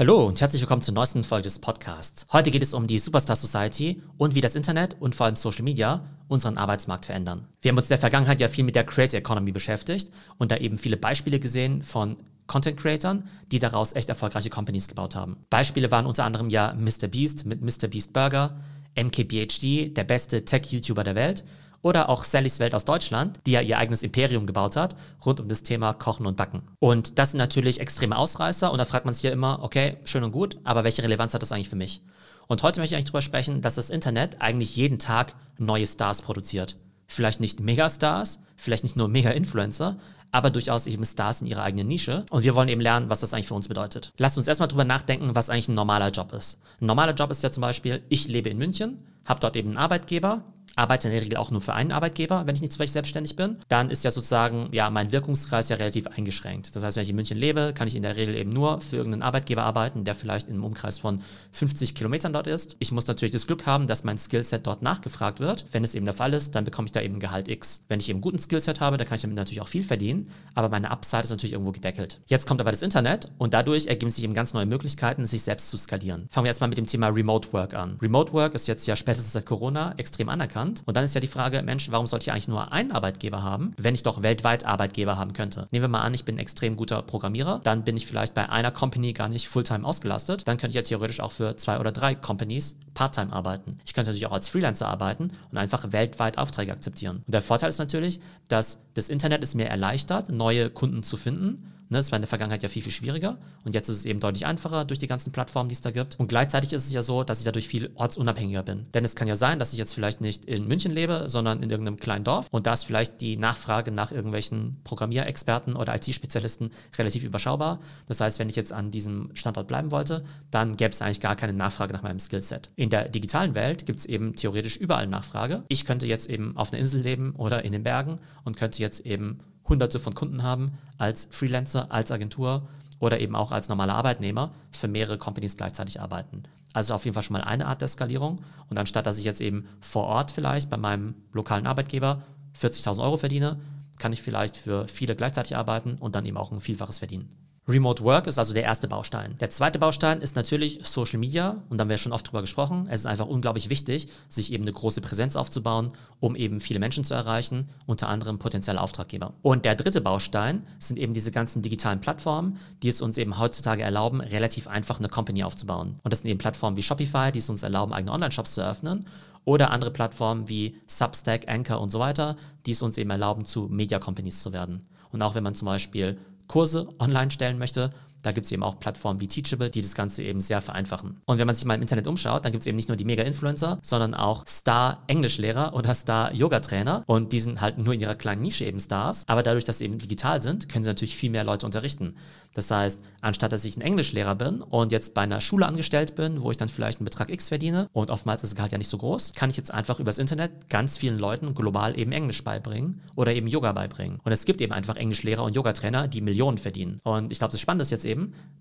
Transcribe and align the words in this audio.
Hallo 0.00 0.24
und 0.26 0.40
herzlich 0.40 0.62
willkommen 0.62 0.80
zur 0.80 0.94
neuesten 0.94 1.22
Folge 1.24 1.42
des 1.42 1.58
Podcasts. 1.58 2.24
Heute 2.32 2.50
geht 2.50 2.62
es 2.62 2.72
um 2.72 2.86
die 2.86 2.98
Superstar 2.98 3.36
Society 3.36 4.00
und 4.16 4.34
wie 4.34 4.40
das 4.40 4.56
Internet 4.56 4.96
und 4.98 5.14
vor 5.14 5.26
allem 5.26 5.36
Social 5.36 5.62
Media 5.62 6.06
unseren 6.26 6.56
Arbeitsmarkt 6.56 7.04
verändern. 7.04 7.46
Wir 7.60 7.68
haben 7.68 7.76
uns 7.76 7.88
in 7.88 7.90
der 7.90 7.98
Vergangenheit 7.98 8.40
ja 8.40 8.48
viel 8.48 8.64
mit 8.64 8.76
der 8.76 8.84
Creator 8.84 9.18
Economy 9.18 9.52
beschäftigt 9.52 10.10
und 10.38 10.52
da 10.52 10.56
eben 10.56 10.78
viele 10.78 10.96
Beispiele 10.96 11.38
gesehen 11.38 11.82
von 11.82 12.16
Content 12.46 12.78
Creatern, 12.78 13.28
die 13.52 13.58
daraus 13.58 13.94
echt 13.94 14.08
erfolgreiche 14.08 14.48
Companies 14.48 14.88
gebaut 14.88 15.14
haben. 15.14 15.36
Beispiele 15.50 15.90
waren 15.90 16.06
unter 16.06 16.24
anderem 16.24 16.48
ja 16.48 16.72
Mr. 16.72 17.06
Beast 17.06 17.44
mit 17.44 17.60
Mr. 17.60 17.88
Beast 17.88 18.14
Burger, 18.14 18.58
MKBHD, 18.96 19.94
der 19.94 20.04
beste 20.04 20.46
Tech-YouTuber 20.46 21.04
der 21.04 21.14
Welt 21.14 21.44
oder 21.82 22.08
auch 22.08 22.24
Sallys 22.24 22.60
Welt 22.60 22.74
aus 22.74 22.84
Deutschland, 22.84 23.40
die 23.46 23.52
ja 23.52 23.60
ihr 23.60 23.78
eigenes 23.78 24.02
Imperium 24.02 24.46
gebaut 24.46 24.76
hat, 24.76 24.96
rund 25.24 25.40
um 25.40 25.48
das 25.48 25.62
Thema 25.62 25.92
Kochen 25.94 26.26
und 26.26 26.36
Backen. 26.36 26.62
Und 26.78 27.18
das 27.18 27.32
sind 27.32 27.38
natürlich 27.38 27.80
extreme 27.80 28.16
Ausreißer 28.16 28.70
und 28.70 28.78
da 28.78 28.84
fragt 28.84 29.04
man 29.04 29.14
sich 29.14 29.22
ja 29.22 29.30
immer, 29.30 29.60
okay, 29.62 29.96
schön 30.04 30.24
und 30.24 30.32
gut, 30.32 30.58
aber 30.64 30.84
welche 30.84 31.02
Relevanz 31.02 31.34
hat 31.34 31.42
das 31.42 31.52
eigentlich 31.52 31.68
für 31.68 31.76
mich? 31.76 32.02
Und 32.48 32.62
heute 32.62 32.80
möchte 32.80 32.94
ich 32.94 32.96
eigentlich 32.96 33.06
darüber 33.06 33.22
sprechen, 33.22 33.62
dass 33.62 33.76
das 33.76 33.90
Internet 33.90 34.40
eigentlich 34.40 34.74
jeden 34.74 34.98
Tag 34.98 35.34
neue 35.58 35.86
Stars 35.86 36.22
produziert. 36.22 36.76
Vielleicht 37.06 37.40
nicht 37.40 37.60
Megastars, 37.60 38.40
vielleicht 38.56 38.82
nicht 38.82 38.96
nur 38.96 39.08
Mega-Influencer, 39.08 39.96
aber 40.32 40.50
durchaus 40.50 40.86
eben 40.86 41.04
Stars 41.04 41.40
in 41.40 41.46
ihrer 41.46 41.62
eigenen 41.62 41.88
Nische. 41.88 42.24
Und 42.30 42.44
wir 42.44 42.54
wollen 42.54 42.68
eben 42.68 42.80
lernen, 42.80 43.10
was 43.10 43.20
das 43.20 43.34
eigentlich 43.34 43.48
für 43.48 43.54
uns 43.54 43.68
bedeutet. 43.68 44.12
Lasst 44.16 44.38
uns 44.38 44.48
erstmal 44.48 44.68
drüber 44.68 44.84
nachdenken, 44.84 45.34
was 45.34 45.50
eigentlich 45.50 45.68
ein 45.68 45.74
normaler 45.74 46.10
Job 46.10 46.32
ist. 46.32 46.58
Ein 46.80 46.86
normaler 46.86 47.14
Job 47.14 47.30
ist 47.30 47.42
ja 47.42 47.50
zum 47.50 47.62
Beispiel, 47.62 48.02
ich 48.08 48.28
lebe 48.28 48.48
in 48.48 48.58
München, 48.58 49.02
habe 49.24 49.40
dort 49.40 49.56
eben 49.56 49.70
einen 49.70 49.78
Arbeitgeber, 49.78 50.42
arbeite 50.80 51.08
in 51.08 51.12
der 51.14 51.22
Regel 51.22 51.36
auch 51.36 51.50
nur 51.50 51.60
für 51.60 51.74
einen 51.74 51.92
Arbeitgeber, 51.92 52.46
wenn 52.46 52.54
ich 52.54 52.60
nicht 52.60 52.72
zufällig 52.72 52.92
selbstständig 52.92 53.36
bin, 53.36 53.58
dann 53.68 53.90
ist 53.90 54.02
ja 54.04 54.10
sozusagen 54.10 54.68
ja 54.72 54.90
mein 54.90 55.12
Wirkungskreis 55.12 55.68
ja 55.68 55.76
relativ 55.76 56.06
eingeschränkt. 56.06 56.74
Das 56.74 56.82
heißt, 56.82 56.96
wenn 56.96 57.04
ich 57.04 57.10
in 57.10 57.16
München 57.16 57.36
lebe, 57.36 57.72
kann 57.74 57.86
ich 57.86 57.94
in 57.94 58.02
der 58.02 58.16
Regel 58.16 58.34
eben 58.34 58.50
nur 58.50 58.80
für 58.80 58.96
irgendeinen 58.96 59.22
Arbeitgeber 59.22 59.62
arbeiten, 59.62 60.04
der 60.04 60.14
vielleicht 60.14 60.48
in 60.48 60.54
einem 60.54 60.64
Umkreis 60.64 60.98
von 60.98 61.22
50 61.52 61.94
Kilometern 61.94 62.32
dort 62.32 62.46
ist. 62.46 62.76
Ich 62.78 62.92
muss 62.92 63.06
natürlich 63.06 63.32
das 63.32 63.46
Glück 63.46 63.66
haben, 63.66 63.86
dass 63.86 64.04
mein 64.04 64.18
Skillset 64.18 64.66
dort 64.66 64.82
nachgefragt 64.82 65.40
wird. 65.40 65.66
Wenn 65.72 65.84
es 65.84 65.94
eben 65.94 66.06
der 66.06 66.14
Fall 66.14 66.32
ist, 66.32 66.54
dann 66.54 66.64
bekomme 66.64 66.86
ich 66.86 66.92
da 66.92 67.00
eben 67.02 67.20
Gehalt 67.20 67.48
X. 67.48 67.84
Wenn 67.88 68.00
ich 68.00 68.08
eben 68.08 68.20
guten 68.20 68.38
Skillset 68.38 68.80
habe, 68.80 68.96
dann 68.96 69.06
kann 69.06 69.16
ich 69.16 69.22
damit 69.22 69.36
natürlich 69.36 69.60
auch 69.60 69.68
viel 69.68 69.82
verdienen, 69.82 70.30
aber 70.54 70.68
meine 70.70 70.90
Upside 70.90 71.22
ist 71.22 71.30
natürlich 71.30 71.52
irgendwo 71.52 71.72
gedeckelt. 71.72 72.20
Jetzt 72.26 72.46
kommt 72.46 72.60
aber 72.60 72.70
das 72.70 72.82
Internet 72.82 73.30
und 73.38 73.52
dadurch 73.52 73.86
ergeben 73.86 74.10
sich 74.10 74.24
eben 74.24 74.34
ganz 74.34 74.54
neue 74.54 74.66
Möglichkeiten, 74.66 75.26
sich 75.26 75.42
selbst 75.42 75.68
zu 75.68 75.76
skalieren. 75.76 76.28
Fangen 76.30 76.44
wir 76.44 76.48
erstmal 76.48 76.68
mit 76.68 76.78
dem 76.78 76.86
Thema 76.86 77.08
Remote 77.08 77.52
Work 77.52 77.74
an. 77.74 77.98
Remote 78.00 78.32
Work 78.32 78.54
ist 78.54 78.66
jetzt 78.66 78.86
ja 78.86 78.96
spätestens 78.96 79.32
seit 79.32 79.44
Corona 79.44 79.94
extrem 79.96 80.28
anerkannt 80.28 80.69
und 80.86 80.96
dann 80.96 81.04
ist 81.04 81.14
ja 81.14 81.20
die 81.20 81.26
Frage, 81.26 81.40
Frage, 81.40 81.62
Mensch, 81.62 81.90
warum 81.90 82.06
sollte 82.06 82.24
ich 82.24 82.32
eigentlich 82.32 82.48
nur 82.48 82.70
einen 82.70 82.92
Arbeitgeber 82.92 83.42
haben, 83.42 83.72
wenn 83.78 83.94
ich 83.94 84.02
doch 84.02 84.22
weltweit 84.22 84.66
Arbeitgeber 84.66 85.16
haben 85.16 85.32
könnte? 85.32 85.66
Nehmen 85.70 85.84
wir 85.84 85.88
mal 85.88 86.02
an, 86.02 86.12
ich 86.12 86.24
bin 86.24 86.36
ein 86.36 86.38
extrem 86.38 86.76
guter 86.76 87.00
Programmierer, 87.00 87.60
dann 87.64 87.82
bin 87.82 87.96
ich 87.96 88.06
vielleicht 88.06 88.34
bei 88.34 88.48
einer 88.48 88.70
Company 88.70 89.14
gar 89.14 89.30
nicht 89.30 89.48
Fulltime 89.48 89.86
ausgelastet, 89.86 90.46
dann 90.46 90.58
könnte 90.58 90.70
ich 90.70 90.74
ja 90.76 90.82
theoretisch 90.82 91.20
auch 91.20 91.32
für 91.32 91.56
zwei 91.56 91.80
oder 91.80 91.92
drei 91.92 92.14
Companies 92.14 92.76
Parttime 92.92 93.32
arbeiten. 93.32 93.78
Ich 93.86 93.94
könnte 93.94 94.10
natürlich 94.10 94.26
auch 94.26 94.32
als 94.32 94.48
Freelancer 94.48 94.86
arbeiten 94.86 95.32
und 95.50 95.56
einfach 95.56 95.92
weltweit 95.92 96.36
Aufträge 96.36 96.72
akzeptieren. 96.72 97.22
Und 97.26 97.32
der 97.32 97.40
Vorteil 97.42 97.70
ist 97.70 97.78
natürlich, 97.78 98.20
dass 98.48 98.80
das 98.92 99.08
Internet 99.08 99.42
es 99.42 99.54
mir 99.54 99.66
erleichtert, 99.66 100.30
neue 100.30 100.68
Kunden 100.68 101.02
zu 101.02 101.16
finden 101.16 101.72
Ne, 101.90 101.98
das 101.98 102.12
war 102.12 102.18
in 102.18 102.22
der 102.22 102.28
Vergangenheit 102.28 102.62
ja 102.62 102.68
viel, 102.68 102.82
viel 102.82 102.92
schwieriger. 102.92 103.36
Und 103.64 103.74
jetzt 103.74 103.88
ist 103.88 103.96
es 103.96 104.04
eben 104.04 104.20
deutlich 104.20 104.46
einfacher 104.46 104.84
durch 104.84 105.00
die 105.00 105.08
ganzen 105.08 105.32
Plattformen, 105.32 105.68
die 105.68 105.72
es 105.74 105.80
da 105.80 105.90
gibt. 105.90 106.20
Und 106.20 106.28
gleichzeitig 106.28 106.72
ist 106.72 106.86
es 106.86 106.92
ja 106.92 107.02
so, 107.02 107.24
dass 107.24 107.40
ich 107.40 107.44
dadurch 107.44 107.66
viel 107.66 107.90
ortsunabhängiger 107.96 108.62
bin. 108.62 108.84
Denn 108.94 109.04
es 109.04 109.16
kann 109.16 109.26
ja 109.26 109.34
sein, 109.34 109.58
dass 109.58 109.72
ich 109.72 109.78
jetzt 109.80 109.92
vielleicht 109.92 110.20
nicht 110.20 110.44
in 110.44 110.68
München 110.68 110.92
lebe, 110.92 111.24
sondern 111.26 111.64
in 111.64 111.68
irgendeinem 111.68 111.96
kleinen 111.96 112.22
Dorf. 112.22 112.46
Und 112.52 112.68
da 112.68 112.74
ist 112.74 112.84
vielleicht 112.84 113.20
die 113.20 113.36
Nachfrage 113.36 113.90
nach 113.90 114.12
irgendwelchen 114.12 114.76
Programmierexperten 114.84 115.74
oder 115.74 115.96
IT-Spezialisten 115.96 116.70
relativ 116.96 117.24
überschaubar. 117.24 117.80
Das 118.06 118.20
heißt, 118.20 118.38
wenn 118.38 118.48
ich 118.48 118.54
jetzt 118.54 118.72
an 118.72 118.92
diesem 118.92 119.30
Standort 119.34 119.66
bleiben 119.66 119.90
wollte, 119.90 120.22
dann 120.52 120.76
gäbe 120.76 120.92
es 120.92 121.02
eigentlich 121.02 121.20
gar 121.20 121.34
keine 121.34 121.54
Nachfrage 121.54 121.92
nach 121.92 122.04
meinem 122.04 122.20
Skillset. 122.20 122.68
In 122.76 122.90
der 122.90 123.08
digitalen 123.08 123.56
Welt 123.56 123.84
gibt 123.84 123.98
es 123.98 124.06
eben 124.06 124.36
theoretisch 124.36 124.76
überall 124.76 125.08
Nachfrage. 125.08 125.64
Ich 125.66 125.84
könnte 125.84 126.06
jetzt 126.06 126.30
eben 126.30 126.56
auf 126.56 126.72
einer 126.72 126.78
Insel 126.78 127.00
leben 127.00 127.34
oder 127.34 127.64
in 127.64 127.72
den 127.72 127.82
Bergen 127.82 128.20
und 128.44 128.56
könnte 128.56 128.78
jetzt 128.78 129.04
eben 129.04 129.40
hunderte 129.70 129.98
von 129.98 130.14
Kunden 130.14 130.42
haben 130.42 130.72
als 130.98 131.28
Freelancer, 131.30 131.90
als 131.90 132.10
Agentur 132.10 132.68
oder 132.98 133.20
eben 133.20 133.34
auch 133.34 133.52
als 133.52 133.70
normaler 133.70 133.94
Arbeitnehmer 133.94 134.52
für 134.70 134.88
mehrere 134.88 135.16
Companies 135.16 135.56
gleichzeitig 135.56 136.00
arbeiten. 136.00 136.42
Also 136.72 136.94
auf 136.94 137.04
jeden 137.04 137.14
Fall 137.14 137.22
schon 137.22 137.34
mal 137.34 137.42
eine 137.42 137.66
Art 137.66 137.80
der 137.80 137.88
Skalierung. 137.88 138.36
Und 138.68 138.78
anstatt 138.78 139.06
dass 139.06 139.18
ich 139.18 139.24
jetzt 139.24 139.40
eben 139.40 139.66
vor 139.80 140.04
Ort 140.04 140.30
vielleicht 140.30 140.70
bei 140.70 140.76
meinem 140.76 141.14
lokalen 141.32 141.66
Arbeitgeber 141.66 142.22
40.000 142.58 143.02
Euro 143.02 143.16
verdiene, 143.16 143.58
kann 143.98 144.12
ich 144.12 144.22
vielleicht 144.22 144.56
für 144.56 144.86
viele 144.86 145.16
gleichzeitig 145.16 145.56
arbeiten 145.56 145.96
und 145.98 146.14
dann 146.14 146.26
eben 146.26 146.36
auch 146.36 146.52
ein 146.52 146.60
Vielfaches 146.60 146.98
verdienen. 146.98 147.30
Remote 147.68 148.02
Work 148.02 148.26
ist 148.26 148.38
also 148.38 148.54
der 148.54 148.64
erste 148.64 148.88
Baustein. 148.88 149.36
Der 149.38 149.48
zweite 149.50 149.78
Baustein 149.78 150.22
ist 150.22 150.34
natürlich 150.34 150.80
Social 150.82 151.18
Media 151.20 151.62
und 151.68 151.78
da 151.78 151.82
haben 151.82 151.88
wir 151.90 151.98
schon 151.98 152.12
oft 152.12 152.26
drüber 152.26 152.40
gesprochen. 152.40 152.84
Es 152.88 153.00
ist 153.00 153.06
einfach 153.06 153.26
unglaublich 153.26 153.68
wichtig, 153.68 154.08
sich 154.28 154.52
eben 154.52 154.64
eine 154.64 154.72
große 154.72 155.00
Präsenz 155.00 155.36
aufzubauen, 155.36 155.92
um 156.18 156.34
eben 156.34 156.58
viele 156.58 156.80
Menschen 156.80 157.04
zu 157.04 157.14
erreichen, 157.14 157.68
unter 157.86 158.08
anderem 158.08 158.38
potenzielle 158.38 158.80
Auftraggeber. 158.80 159.34
Und 159.42 159.64
der 159.64 159.76
dritte 159.76 160.00
Baustein 160.00 160.66
sind 160.78 160.98
eben 160.98 161.14
diese 161.14 161.30
ganzen 161.30 161.62
digitalen 161.62 162.00
Plattformen, 162.00 162.58
die 162.82 162.88
es 162.88 163.02
uns 163.02 163.18
eben 163.18 163.38
heutzutage 163.38 163.82
erlauben, 163.82 164.20
relativ 164.20 164.66
einfach 164.66 164.98
eine 164.98 165.08
Company 165.08 165.44
aufzubauen. 165.44 166.00
Und 166.02 166.12
das 166.12 166.20
sind 166.20 166.30
eben 166.30 166.38
Plattformen 166.38 166.76
wie 166.76 166.82
Shopify, 166.82 167.30
die 167.30 167.38
es 167.38 167.50
uns 167.50 167.62
erlauben, 167.62 167.92
eigene 167.92 168.12
Online-Shops 168.12 168.54
zu 168.54 168.62
eröffnen 168.62 169.04
oder 169.44 169.70
andere 169.70 169.90
Plattformen 169.90 170.48
wie 170.48 170.76
Substack, 170.86 171.48
Anchor 171.48 171.80
und 171.80 171.90
so 171.90 171.98
weiter, 171.98 172.36
die 172.66 172.72
es 172.72 172.82
uns 172.82 172.98
eben 172.98 173.10
erlauben, 173.10 173.44
zu 173.44 173.68
Media 173.70 173.98
Companies 173.98 174.42
zu 174.42 174.52
werden. 174.52 174.84
Und 175.12 175.22
auch 175.22 175.34
wenn 175.34 175.42
man 175.42 175.54
zum 175.54 175.66
Beispiel 175.66 176.18
Kurse 176.50 176.88
online 176.98 177.30
stellen 177.30 177.58
möchte, 177.58 177.90
da 178.22 178.32
gibt 178.32 178.46
es 178.46 178.52
eben 178.52 178.62
auch 178.62 178.78
Plattformen 178.78 179.20
wie 179.20 179.26
Teachable, 179.26 179.70
die 179.70 179.82
das 179.82 179.94
Ganze 179.94 180.22
eben 180.22 180.40
sehr 180.40 180.60
vereinfachen. 180.60 181.20
Und 181.26 181.38
wenn 181.38 181.46
man 181.46 181.56
sich 181.56 181.64
mal 181.64 181.74
im 181.74 181.82
Internet 181.82 182.06
umschaut, 182.06 182.44
dann 182.44 182.52
gibt 182.52 182.62
es 182.62 182.66
eben 182.66 182.76
nicht 182.76 182.88
nur 182.88 182.96
die 182.96 183.04
Mega-Influencer, 183.04 183.78
sondern 183.82 184.14
auch 184.14 184.46
Star-Englischlehrer 184.46 185.74
oder 185.74 185.94
Star-Yoga-Trainer. 185.94 187.04
Und 187.06 187.32
die 187.32 187.40
sind 187.40 187.60
halt 187.60 187.78
nur 187.78 187.94
in 187.94 188.00
ihrer 188.00 188.14
kleinen 188.14 188.42
Nische 188.42 188.64
eben 188.64 188.80
Stars. 188.80 189.24
Aber 189.26 189.42
dadurch, 189.42 189.64
dass 189.64 189.78
sie 189.78 189.84
eben 189.84 189.98
digital 189.98 190.42
sind, 190.42 190.68
können 190.68 190.84
sie 190.84 190.90
natürlich 190.90 191.16
viel 191.16 191.30
mehr 191.30 191.44
Leute 191.44 191.66
unterrichten. 191.66 192.14
Das 192.54 192.70
heißt, 192.70 193.00
anstatt 193.20 193.52
dass 193.52 193.64
ich 193.64 193.76
ein 193.76 193.80
Englischlehrer 193.80 194.34
bin 194.34 194.60
und 194.60 194.92
jetzt 194.92 195.14
bei 195.14 195.22
einer 195.22 195.40
Schule 195.40 195.66
angestellt 195.66 196.16
bin, 196.16 196.42
wo 196.42 196.50
ich 196.50 196.56
dann 196.56 196.68
vielleicht 196.68 196.98
einen 196.98 197.04
Betrag 197.04 197.30
X 197.30 197.48
verdiene 197.48 197.88
und 197.92 198.10
oftmals 198.10 198.42
ist 198.42 198.50
das 198.50 198.56
Gehalt 198.56 198.72
ja 198.72 198.78
nicht 198.78 198.88
so 198.88 198.98
groß, 198.98 199.34
kann 199.34 199.50
ich 199.50 199.56
jetzt 199.56 199.72
einfach 199.72 200.00
übers 200.00 200.18
Internet 200.18 200.68
ganz 200.68 200.96
vielen 200.96 201.18
Leuten 201.18 201.54
global 201.54 201.98
eben 201.98 202.12
Englisch 202.12 202.42
beibringen 202.42 203.02
oder 203.14 203.32
eben 203.32 203.46
Yoga 203.46 203.72
beibringen. 203.72 204.18
Und 204.24 204.32
es 204.32 204.44
gibt 204.44 204.60
eben 204.60 204.72
einfach 204.72 204.96
Englischlehrer 204.96 205.44
und 205.44 205.54
Yogatrainer, 205.54 206.08
die 206.08 206.20
Millionen 206.20 206.58
verdienen. 206.58 206.98
Und 207.04 207.30
ich 207.30 207.38
glaube, 207.38 207.52
das 207.52 207.60
Spannende 207.60 207.82
ist 207.82 207.90
jetzt 207.90 208.04
eben, 208.04 208.09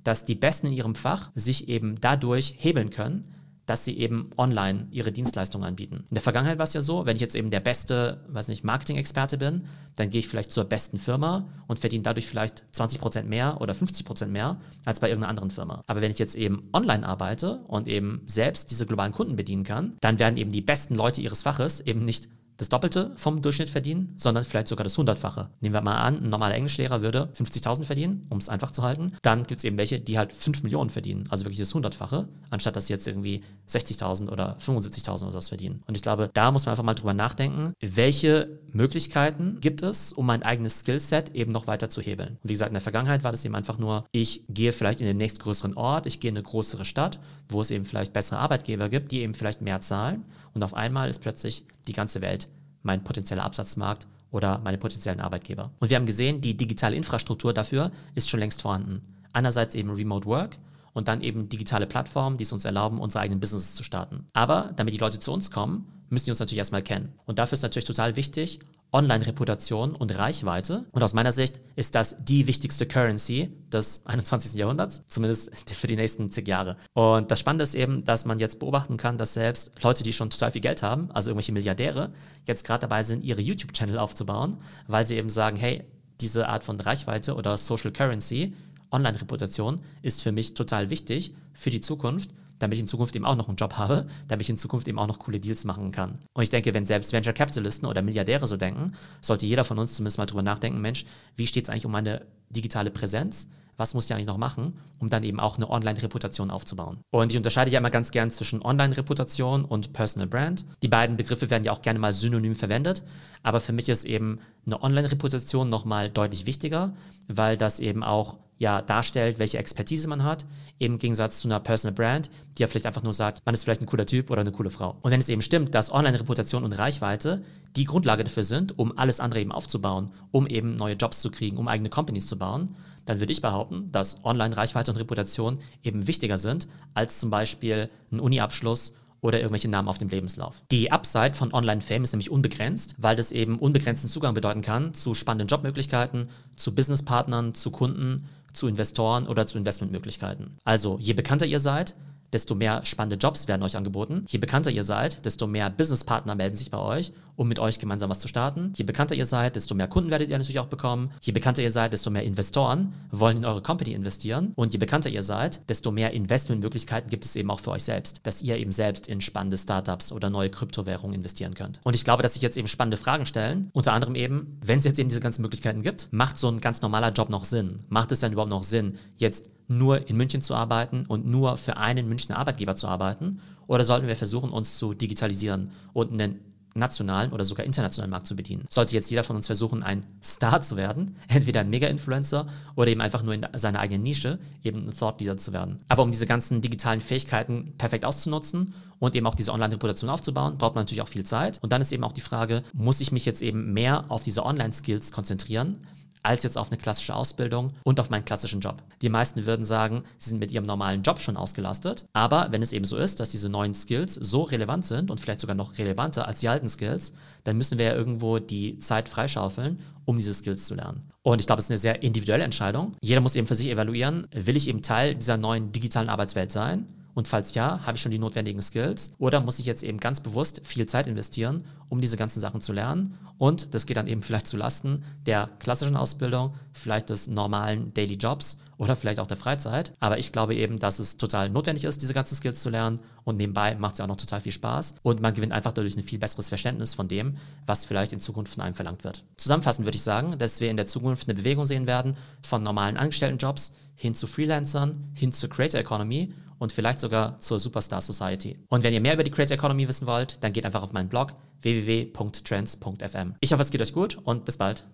dass 0.03 0.25
die 0.25 0.35
Besten 0.35 0.67
in 0.67 0.73
ihrem 0.73 0.95
Fach 0.95 1.31
sich 1.35 1.67
eben 1.69 1.99
dadurch 1.99 2.55
hebeln 2.57 2.89
können, 2.89 3.35
dass 3.69 3.85
sie 3.85 3.99
eben 3.99 4.31
online 4.35 4.87
ihre 4.89 5.11
Dienstleistungen 5.11 5.67
anbieten. 5.67 6.05
In 6.09 6.15
der 6.15 6.23
Vergangenheit 6.23 6.57
war 6.57 6.63
es 6.63 6.73
ja 6.73 6.81
so, 6.81 7.05
wenn 7.05 7.15
ich 7.15 7.21
jetzt 7.21 7.35
eben 7.35 7.51
der 7.51 7.59
beste, 7.59 8.25
weiß 8.29 8.47
nicht, 8.47 8.63
Marketing-Experte 8.63 9.37
bin, 9.37 9.65
dann 9.95 10.09
gehe 10.09 10.19
ich 10.19 10.27
vielleicht 10.27 10.51
zur 10.51 10.63
besten 10.63 10.97
Firma 10.97 11.47
und 11.67 11.77
verdiene 11.77 12.01
dadurch 12.01 12.25
vielleicht 12.25 12.63
20% 12.73 13.23
mehr 13.23 13.61
oder 13.61 13.73
50% 13.73 14.25
mehr 14.25 14.59
als 14.85 14.99
bei 14.99 15.09
irgendeiner 15.09 15.29
anderen 15.29 15.51
Firma. 15.51 15.83
Aber 15.85 16.01
wenn 16.01 16.09
ich 16.09 16.17
jetzt 16.17 16.35
eben 16.35 16.69
online 16.73 17.07
arbeite 17.07 17.59
und 17.67 17.87
eben 17.87 18.23
selbst 18.25 18.71
diese 18.71 18.87
globalen 18.87 19.11
Kunden 19.11 19.35
bedienen 19.35 19.63
kann, 19.63 19.97
dann 20.01 20.17
werden 20.17 20.37
eben 20.37 20.51
die 20.51 20.61
besten 20.61 20.95
Leute 20.95 21.21
ihres 21.21 21.43
Faches 21.43 21.79
eben 21.81 22.05
nicht 22.05 22.27
das 22.59 22.67
Doppelte 22.67 23.11
vom 23.15 23.41
Durchschnitt 23.41 23.69
verdienen, 23.69 24.13
sondern 24.17 24.43
vielleicht 24.43 24.67
sogar 24.67 24.83
das 24.83 24.97
Hundertfache. 24.97 25.49
Nehmen 25.61 25.73
wir 25.73 25.81
mal 25.81 25.95
an, 25.95 26.17
ein 26.17 26.29
normaler 26.29 26.55
Englischlehrer 26.55 27.01
würde 27.01 27.29
50.000 27.33 27.85
verdienen, 27.85 28.27
um 28.29 28.37
es 28.37 28.49
einfach 28.49 28.71
zu 28.71 28.83
halten. 28.83 29.15
Dann 29.21 29.43
gibt 29.43 29.59
es 29.59 29.63
eben 29.63 29.77
welche, 29.77 29.99
die 29.99 30.17
halt 30.17 30.33
5 30.33 30.63
Millionen 30.63 30.89
verdienen, 30.89 31.23
also 31.29 31.45
wirklich 31.45 31.59
das 31.59 31.73
Hundertfache, 31.73 32.27
anstatt 32.49 32.75
dass 32.75 32.87
sie 32.87 32.93
jetzt 32.93 33.07
irgendwie 33.07 33.43
60.000 33.69 34.29
oder 34.29 34.57
75.000 34.59 35.23
oder 35.23 35.33
was 35.35 35.47
verdienen. 35.47 35.83
Und 35.87 35.95
ich 35.95 36.03
glaube, 36.03 36.29
da 36.33 36.51
muss 36.51 36.65
man 36.65 36.71
einfach 36.71 36.83
mal 36.83 36.95
drüber 36.95 37.13
nachdenken, 37.13 37.73
welche 37.79 38.59
Möglichkeiten 38.73 39.59
gibt 39.61 39.81
es, 39.81 40.11
um 40.11 40.25
mein 40.25 40.43
eigenes 40.43 40.81
Skillset 40.81 41.33
eben 41.33 41.53
noch 41.53 41.65
weiter 41.65 41.89
zu 41.89 42.01
hebeln. 42.01 42.37
Und 42.43 42.49
wie 42.49 42.53
gesagt, 42.53 42.71
in 42.71 42.73
der 42.73 42.81
Vergangenheit 42.81 43.23
war 43.23 43.31
das 43.31 43.45
eben 43.45 43.55
einfach 43.55 43.77
nur, 43.77 44.03
ich 44.11 44.43
gehe 44.49 44.73
vielleicht 44.73 44.99
in 44.99 45.07
den 45.07 45.17
nächstgrößeren 45.17 45.77
Ort, 45.77 46.07
ich 46.07 46.19
gehe 46.19 46.29
in 46.29 46.35
eine 46.35 46.43
größere 46.43 46.83
Stadt, 46.83 47.19
wo 47.47 47.61
es 47.61 47.71
eben 47.71 47.85
vielleicht 47.85 48.11
bessere 48.11 48.39
Arbeitgeber 48.39 48.89
gibt, 48.89 49.13
die 49.13 49.21
eben 49.21 49.33
vielleicht 49.33 49.61
mehr 49.61 49.79
zahlen. 49.79 50.25
Und 50.53 50.63
auf 50.63 50.73
einmal 50.73 51.09
ist 51.09 51.19
plötzlich 51.19 51.65
die 51.87 51.93
ganze 51.93 52.21
Welt 52.21 52.47
mein 52.83 53.03
potenzieller 53.03 53.43
Absatzmarkt 53.43 54.07
oder 54.31 54.59
meine 54.59 54.77
potenziellen 54.77 55.19
Arbeitgeber. 55.19 55.71
Und 55.79 55.89
wir 55.89 55.97
haben 55.97 56.05
gesehen, 56.05 56.41
die 56.41 56.55
digitale 56.55 56.95
Infrastruktur 56.95 57.53
dafür 57.53 57.91
ist 58.15 58.29
schon 58.29 58.39
längst 58.39 58.61
vorhanden. 58.61 59.01
Einerseits 59.33 59.75
eben 59.75 59.89
Remote 59.91 60.25
Work 60.27 60.57
und 60.93 61.07
dann 61.07 61.21
eben 61.21 61.49
digitale 61.49 61.87
Plattformen, 61.87 62.37
die 62.37 62.43
es 62.43 62.53
uns 62.53 62.65
erlauben, 62.65 62.99
unsere 62.99 63.23
eigenen 63.23 63.39
Businesses 63.39 63.75
zu 63.75 63.83
starten. 63.83 64.27
Aber 64.33 64.71
damit 64.75 64.93
die 64.93 64.99
Leute 64.99 65.19
zu 65.19 65.31
uns 65.31 65.51
kommen, 65.51 65.87
müssen 66.09 66.25
die 66.25 66.31
uns 66.31 66.39
natürlich 66.39 66.59
erstmal 66.59 66.81
kennen. 66.81 67.13
Und 67.25 67.39
dafür 67.39 67.53
ist 67.53 67.61
natürlich 67.61 67.85
total 67.85 68.15
wichtig, 68.15 68.59
Online-Reputation 68.91 69.95
und 69.95 70.17
Reichweite. 70.17 70.85
Und 70.91 71.03
aus 71.03 71.13
meiner 71.13 71.31
Sicht 71.31 71.59
ist 71.75 71.95
das 71.95 72.15
die 72.23 72.47
wichtigste 72.47 72.87
Currency 72.87 73.51
des 73.71 74.03
21. 74.05 74.55
Jahrhunderts, 74.55 75.03
zumindest 75.07 75.51
für 75.71 75.87
die 75.87 75.95
nächsten 75.95 76.31
zig 76.31 76.47
Jahre. 76.47 76.77
Und 76.93 77.29
das 77.29 77.39
Spannende 77.39 77.63
ist 77.63 77.75
eben, 77.75 78.03
dass 78.03 78.25
man 78.25 78.39
jetzt 78.39 78.59
beobachten 78.59 78.97
kann, 78.97 79.17
dass 79.17 79.33
selbst 79.35 79.71
Leute, 79.83 80.03
die 80.03 80.13
schon 80.13 80.29
total 80.29 80.51
viel 80.51 80.61
Geld 80.61 80.81
haben, 80.81 81.11
also 81.11 81.29
irgendwelche 81.29 81.51
Milliardäre, 81.51 82.09
jetzt 82.45 82.65
gerade 82.65 82.81
dabei 82.81 83.03
sind, 83.03 83.23
ihre 83.23 83.41
YouTube-Channel 83.41 83.99
aufzubauen, 83.99 84.57
weil 84.87 85.05
sie 85.05 85.17
eben 85.17 85.29
sagen, 85.29 85.57
hey, 85.57 85.83
diese 86.19 86.47
Art 86.47 86.63
von 86.63 86.79
Reichweite 86.79 87.35
oder 87.35 87.57
Social 87.57 87.91
Currency 87.91 88.53
Online-Reputation 88.91 89.81
ist 90.01 90.21
für 90.21 90.31
mich 90.31 90.53
total 90.55 90.89
wichtig 90.89 91.33
für 91.53 91.69
die 91.69 91.79
Zukunft, 91.79 92.31
damit 92.59 92.75
ich 92.75 92.81
in 92.81 92.87
Zukunft 92.87 93.15
eben 93.15 93.25
auch 93.25 93.35
noch 93.35 93.47
einen 93.47 93.57
Job 93.57 93.73
habe, 93.77 94.05
damit 94.27 94.43
ich 94.43 94.49
in 94.49 94.57
Zukunft 94.57 94.87
eben 94.87 94.99
auch 94.99 95.07
noch 95.07 95.19
coole 95.19 95.39
Deals 95.39 95.65
machen 95.65 95.91
kann. 95.91 96.19
Und 96.33 96.43
ich 96.43 96.49
denke, 96.49 96.73
wenn 96.73 96.85
selbst 96.85 97.11
Venture 97.11 97.33
Capitalisten 97.33 97.87
oder 97.87 98.01
Milliardäre 98.01 98.47
so 98.47 98.57
denken, 98.57 98.93
sollte 99.21 99.45
jeder 99.45 99.63
von 99.63 99.79
uns 99.79 99.95
zumindest 99.95 100.17
mal 100.17 100.25
drüber 100.25 100.43
nachdenken, 100.43 100.81
Mensch, 100.81 101.05
wie 101.35 101.47
steht 101.47 101.63
es 101.63 101.69
eigentlich 101.69 101.85
um 101.85 101.91
meine 101.91 102.25
digitale 102.49 102.91
Präsenz? 102.91 103.47
Was 103.77 103.93
muss 103.93 104.05
ich 104.05 104.13
eigentlich 104.13 104.27
noch 104.27 104.37
machen, 104.37 104.77
um 104.99 105.09
dann 105.09 105.23
eben 105.23 105.39
auch 105.39 105.55
eine 105.55 105.69
Online-Reputation 105.69 106.51
aufzubauen? 106.51 106.97
Und 107.11 107.31
ich 107.31 107.37
unterscheide 107.37 107.71
ja 107.71 107.79
immer 107.79 107.89
ganz 107.89 108.11
gern 108.11 108.29
zwischen 108.29 108.61
Online-Reputation 108.61 109.63
und 109.63 109.93
Personal 109.93 110.27
Brand. 110.27 110.65
Die 110.83 110.89
beiden 110.89 111.15
Begriffe 111.15 111.49
werden 111.49 111.63
ja 111.63 111.71
auch 111.71 111.81
gerne 111.81 111.97
mal 111.97 112.11
synonym 112.11 112.55
verwendet, 112.55 113.03
aber 113.41 113.61
für 113.61 113.71
mich 113.71 113.87
ist 113.87 114.03
eben 114.03 114.39
eine 114.65 114.83
Online-Reputation 114.83 115.69
nochmal 115.69 116.09
deutlich 116.09 116.45
wichtiger, 116.45 116.93
weil 117.29 117.55
das 117.55 117.79
eben 117.79 118.03
auch 118.03 118.35
ja 118.59 118.81
darstellt, 118.81 119.39
welche 119.39 119.57
Expertise 119.57 120.07
man 120.07 120.23
hat, 120.23 120.45
im 120.77 120.99
Gegensatz 120.99 121.39
zu 121.39 121.47
einer 121.47 121.59
Personal 121.59 121.95
Brand, 121.95 122.29
die 122.57 122.61
ja 122.61 122.67
vielleicht 122.67 122.85
einfach 122.85 123.03
nur 123.03 123.13
sagt, 123.13 123.41
man 123.45 123.55
ist 123.55 123.63
vielleicht 123.63 123.81
ein 123.81 123.87
cooler 123.87 124.05
Typ 124.05 124.29
oder 124.29 124.41
eine 124.41 124.51
coole 124.51 124.69
Frau. 124.69 124.95
Und 125.01 125.11
wenn 125.11 125.19
es 125.19 125.29
eben 125.29 125.41
stimmt, 125.41 125.73
dass 125.73 125.91
Online-Reputation 125.91 126.63
und 126.63 126.73
Reichweite 126.73 127.43
die 127.75 127.85
Grundlage 127.85 128.23
dafür 128.23 128.43
sind, 128.43 128.77
um 128.77 128.97
alles 128.97 129.19
andere 129.19 129.41
eben 129.41 129.51
aufzubauen, 129.51 130.11
um 130.31 130.45
eben 130.45 130.75
neue 130.75 130.95
Jobs 130.95 131.21
zu 131.21 131.31
kriegen, 131.31 131.57
um 131.57 131.67
eigene 131.67 131.89
Companies 131.89 132.27
zu 132.27 132.37
bauen, 132.37 132.75
dann 133.05 133.19
würde 133.19 133.31
ich 133.31 133.41
behaupten, 133.41 133.91
dass 133.91 134.23
Online-Reichweite 134.23 134.91
und 134.91 134.97
Reputation 134.97 135.59
eben 135.83 136.05
wichtiger 136.07 136.37
sind 136.37 136.67
als 136.93 137.19
zum 137.19 137.29
Beispiel 137.29 137.87
ein 138.11 138.19
Uni-Abschluss 138.19 138.93
oder 139.21 139.39
irgendwelche 139.39 139.67
Namen 139.67 139.87
auf 139.87 139.97
dem 139.97 140.09
Lebenslauf. 140.09 140.63
Die 140.71 140.91
Upside 140.91 141.33
von 141.33 141.53
Online-Fame 141.53 142.03
ist 142.03 142.13
nämlich 142.13 142.31
unbegrenzt, 142.31 142.95
weil 142.97 143.15
das 143.15 143.31
eben 143.31 143.59
unbegrenzten 143.59 144.09
Zugang 144.09 144.33
bedeuten 144.33 144.61
kann 144.61 144.93
zu 144.93 145.13
spannenden 145.13 145.47
Jobmöglichkeiten, 145.47 146.29
zu 146.55 146.73
Businesspartnern, 146.73 147.53
zu 147.53 147.71
Kunden, 147.71 148.29
zu 148.53 148.67
Investoren 148.67 149.27
oder 149.27 149.45
zu 149.45 149.57
Investmentmöglichkeiten. 149.57 150.57
Also 150.63 150.97
je 150.99 151.13
bekannter 151.13 151.45
ihr 151.45 151.59
seid, 151.59 151.95
desto 152.33 152.55
mehr 152.55 152.85
spannende 152.85 153.15
Jobs 153.15 153.47
werden 153.47 153.63
euch 153.63 153.75
angeboten. 153.75 154.25
Je 154.27 154.37
bekannter 154.37 154.71
ihr 154.71 154.83
seid, 154.83 155.25
desto 155.25 155.47
mehr 155.47 155.69
Businesspartner 155.69 156.35
melden 156.35 156.55
sich 156.55 156.71
bei 156.71 156.77
euch, 156.77 157.11
um 157.39 157.47
mit 157.47 157.57
euch 157.57 157.79
gemeinsam 157.79 158.09
was 158.09 158.19
zu 158.19 158.27
starten. 158.27 158.73
Je 158.75 158.83
bekannter 158.83 159.15
ihr 159.15 159.25
seid, 159.25 159.55
desto 159.55 159.73
mehr 159.73 159.87
Kunden 159.87 160.11
werdet 160.11 160.29
ihr 160.29 160.37
natürlich 160.37 160.59
auch 160.59 160.65
bekommen. 160.65 161.11
Je 161.21 161.31
bekannter 161.31 161.63
ihr 161.63 161.71
seid, 161.71 161.93
desto 161.93 162.09
mehr 162.09 162.23
Investoren 162.23 162.93
wollen 163.11 163.37
in 163.37 163.45
eure 163.45 163.61
Company 163.61 163.93
investieren. 163.93 164.51
Und 164.55 164.73
je 164.73 164.77
bekannter 164.77 165.09
ihr 165.09 165.23
seid, 165.23 165.61
desto 165.69 165.89
mehr 165.89 166.11
Investmentmöglichkeiten 166.11 167.09
gibt 167.09 167.23
es 167.23 167.37
eben 167.37 167.49
auch 167.49 167.61
für 167.61 167.71
euch 167.71 167.83
selbst, 167.83 168.19
dass 168.23 168.41
ihr 168.41 168.57
eben 168.57 168.73
selbst 168.73 169.07
in 169.07 169.21
spannende 169.21 169.57
Startups 169.57 170.11
oder 170.11 170.29
neue 170.29 170.49
Kryptowährungen 170.49 171.15
investieren 171.15 171.53
könnt. 171.53 171.79
Und 171.85 171.95
ich 171.95 172.03
glaube, 172.03 172.23
dass 172.23 172.33
sich 172.33 172.41
jetzt 172.41 172.57
eben 172.57 172.67
spannende 172.67 172.97
Fragen 172.97 173.25
stellen. 173.25 173.69
Unter 173.71 173.93
anderem 173.93 174.15
eben, 174.15 174.59
wenn 174.61 174.79
es 174.79 174.85
jetzt 174.85 174.99
eben 174.99 175.07
diese 175.07 175.21
ganzen 175.21 175.41
Möglichkeiten 175.41 175.81
gibt, 175.81 176.09
macht 176.11 176.37
so 176.37 176.49
ein 176.49 176.59
ganz 176.59 176.81
normaler 176.81 177.13
Job 177.13 177.29
noch 177.29 177.45
Sinn? 177.45 177.83
Macht 177.87 178.11
es 178.11 178.19
dann 178.19 178.33
überhaupt 178.33 178.49
noch 178.49 178.65
Sinn, 178.65 178.97
jetzt 179.15 179.47
nur 179.69 180.09
in 180.09 180.17
München 180.17 180.41
zu 180.41 180.55
arbeiten 180.55 181.05
und 181.07 181.25
nur 181.25 181.55
für 181.55 181.77
einen 181.77 182.09
Münchner 182.09 182.37
Arbeitgeber 182.37 182.75
zu 182.75 182.89
arbeiten? 182.89 183.39
Oder 183.67 183.83
sollten 183.83 184.07
wir 184.07 184.15
versuchen, 184.15 184.49
uns 184.49 184.77
zu 184.77 184.95
digitalisieren 184.95 185.69
und 185.93 186.11
einen 186.11 186.48
nationalen 186.79 187.31
oder 187.31 187.43
sogar 187.43 187.65
internationalen 187.65 188.11
Markt 188.11 188.27
zu 188.27 188.35
bedienen. 188.35 188.65
Sollte 188.69 188.95
jetzt 188.95 189.09
jeder 189.09 189.23
von 189.23 189.35
uns 189.35 189.47
versuchen, 189.47 189.83
ein 189.83 190.05
Star 190.23 190.61
zu 190.61 190.77
werden, 190.77 191.15
entweder 191.27 191.61
ein 191.61 191.69
Mega-Influencer 191.69 192.47
oder 192.75 192.89
eben 192.89 193.01
einfach 193.01 193.23
nur 193.23 193.33
in 193.33 193.45
seiner 193.53 193.79
eigenen 193.79 194.03
Nische 194.03 194.39
eben 194.63 194.87
ein 194.87 194.97
Thought 194.97 195.19
Leader 195.19 195.37
zu 195.37 195.53
werden. 195.53 195.79
Aber 195.87 196.03
um 196.03 196.11
diese 196.11 196.25
ganzen 196.25 196.61
digitalen 196.61 197.01
Fähigkeiten 197.01 197.73
perfekt 197.77 198.05
auszunutzen 198.05 198.73
und 198.99 199.15
eben 199.15 199.27
auch 199.27 199.35
diese 199.35 199.53
Online-Reputation 199.53 200.09
aufzubauen, 200.09 200.57
braucht 200.57 200.75
man 200.75 200.83
natürlich 200.83 201.01
auch 201.01 201.07
viel 201.07 201.25
Zeit. 201.25 201.59
Und 201.61 201.71
dann 201.71 201.81
ist 201.81 201.91
eben 201.91 202.03
auch 202.03 202.11
die 202.11 202.21
Frage, 202.21 202.63
muss 202.73 203.01
ich 203.01 203.11
mich 203.11 203.25
jetzt 203.25 203.41
eben 203.41 203.73
mehr 203.73 204.05
auf 204.09 204.23
diese 204.23 204.45
Online-Skills 204.45 205.11
konzentrieren? 205.11 205.77
Als 206.23 206.43
jetzt 206.43 206.57
auf 206.57 206.69
eine 206.69 206.77
klassische 206.77 207.15
Ausbildung 207.15 207.71
und 207.83 207.99
auf 207.99 208.09
meinen 208.09 208.25
klassischen 208.25 208.59
Job. 208.59 208.83
Die 209.01 209.09
meisten 209.09 209.45
würden 209.45 209.65
sagen, 209.65 210.03
sie 210.17 210.29
sind 210.29 210.39
mit 210.39 210.51
ihrem 210.51 210.65
normalen 210.65 211.03
Job 211.03 211.19
schon 211.19 211.37
ausgelastet, 211.37 212.05
aber 212.13 212.47
wenn 212.51 212.61
es 212.61 212.73
eben 212.73 212.85
so 212.85 212.97
ist, 212.97 213.19
dass 213.19 213.29
diese 213.29 213.49
neuen 213.49 213.73
Skills 213.73 214.15
so 214.15 214.43
relevant 214.43 214.85
sind 214.85 215.11
und 215.11 215.19
vielleicht 215.19 215.39
sogar 215.39 215.55
noch 215.55 215.77
relevanter 215.77 216.27
als 216.27 216.39
die 216.39 216.49
alten 216.49 216.69
Skills, 216.69 217.13
dann 217.43 217.57
müssen 217.57 217.79
wir 217.79 217.87
ja 217.87 217.93
irgendwo 217.95 218.39
die 218.39 218.77
Zeit 218.77 219.09
freischaufeln, 219.09 219.79
um 220.05 220.17
diese 220.17 220.33
Skills 220.33 220.65
zu 220.65 220.75
lernen. 220.75 221.09
Und 221.21 221.39
ich 221.39 221.47
glaube, 221.47 221.59
es 221.59 221.65
ist 221.65 221.71
eine 221.71 221.77
sehr 221.77 222.01
individuelle 222.01 222.43
Entscheidung. 222.43 222.95
Jeder 223.01 223.21
muss 223.21 223.35
eben 223.35 223.47
für 223.47 223.55
sich 223.55 223.69
evaluieren, 223.69 224.27
will 224.31 224.55
ich 224.55 224.67
eben 224.67 224.81
Teil 224.81 225.15
dieser 225.15 225.37
neuen 225.37 225.71
digitalen 225.71 226.09
Arbeitswelt 226.09 226.51
sein? 226.51 226.87
Und 227.13 227.27
falls 227.27 227.53
ja, 227.53 227.85
habe 227.85 227.97
ich 227.97 228.01
schon 228.01 228.11
die 228.11 228.19
notwendigen 228.19 228.61
Skills 228.61 229.13
oder 229.17 229.41
muss 229.41 229.59
ich 229.59 229.65
jetzt 229.65 229.83
eben 229.83 229.99
ganz 229.99 230.21
bewusst 230.21 230.61
viel 230.63 230.85
Zeit 230.85 231.05
investieren, 231.05 231.65
um 231.89 232.01
diese 232.01 232.17
ganzen 232.17 232.39
Sachen 232.39 232.61
zu 232.61 232.73
lernen? 232.73 233.17
Und 233.37 233.73
das 233.73 233.85
geht 233.85 233.97
dann 233.97 234.07
eben 234.07 234.21
vielleicht 234.21 234.47
zu 234.47 234.57
Lasten 234.57 235.03
der 235.25 235.49
klassischen 235.59 235.95
Ausbildung, 235.95 236.51
vielleicht 236.73 237.09
des 237.09 237.27
normalen 237.27 237.93
Daily 237.93 238.15
Jobs 238.15 238.57
oder 238.77 238.95
vielleicht 238.95 239.19
auch 239.19 239.27
der 239.27 239.37
Freizeit. 239.37 239.93
Aber 239.99 240.17
ich 240.19 240.31
glaube 240.31 240.55
eben, 240.55 240.79
dass 240.79 240.99
es 240.99 241.17
total 241.17 241.49
notwendig 241.49 241.83
ist, 241.83 242.01
diese 242.01 242.13
ganzen 242.13 242.35
Skills 242.35 242.61
zu 242.61 242.69
lernen. 242.69 242.99
Und 243.25 243.37
nebenbei 243.37 243.75
macht 243.75 243.93
es 243.93 243.99
ja 243.99 244.05
auch 244.05 244.09
noch 244.09 244.15
total 244.15 244.41
viel 244.41 244.53
Spaß. 244.53 244.95
Und 245.03 245.21
man 245.21 245.33
gewinnt 245.33 245.51
einfach 245.51 245.73
dadurch 245.73 245.97
ein 245.97 246.03
viel 246.03 246.19
besseres 246.19 246.49
Verständnis 246.49 246.93
von 246.93 247.07
dem, 247.07 247.37
was 247.65 247.85
vielleicht 247.85 248.13
in 248.13 248.19
Zukunft 248.19 248.53
von 248.53 248.63
einem 248.63 248.75
verlangt 248.75 249.03
wird. 249.03 249.25
Zusammenfassend 249.37 249.85
würde 249.85 249.97
ich 249.97 250.03
sagen, 250.03 250.37
dass 250.37 250.61
wir 250.61 250.69
in 250.69 250.77
der 250.77 250.85
Zukunft 250.85 251.27
eine 251.27 251.35
Bewegung 251.35 251.65
sehen 251.65 251.87
werden 251.87 252.15
von 252.41 252.63
normalen 252.63 252.97
Angestelltenjobs 252.97 253.73
hin 253.95 254.13
zu 254.13 254.27
Freelancern, 254.27 255.11
hin 255.13 255.33
zur 255.33 255.49
Creator 255.49 255.79
Economy 255.79 256.33
und 256.57 256.71
vielleicht 256.71 257.01
sogar 257.01 257.37
zur 257.39 257.59
Superstar 257.59 258.01
Society. 258.01 258.55
Und 258.69 258.83
wenn 258.83 258.93
ihr 258.93 259.01
mehr 259.01 259.13
über 259.13 259.23
die 259.23 259.31
Creator 259.31 259.55
Economy 259.55 259.87
wissen 259.87 260.07
wollt, 260.07 260.41
dann 260.41 260.53
geht 260.53 260.65
einfach 260.65 260.83
auf 260.83 260.93
meinen 260.93 261.09
Blog 261.09 261.33
www.trends.fm. 261.61 263.35
Ich 263.39 263.51
hoffe, 263.51 263.61
es 263.61 263.71
geht 263.71 263.81
euch 263.81 263.93
gut 263.93 264.17
und 264.23 264.45
bis 264.45 264.57
bald. 264.57 264.85